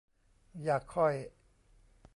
[0.63, 1.13] อย่าค่อย